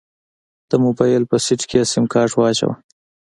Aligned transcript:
د 0.69 0.71
موبايل 0.83 1.23
په 1.31 1.37
سيټ 1.45 1.61
کې 1.69 1.77
يې 1.81 1.89
سيمکارت 1.93 2.33
واچوه. 2.35 2.73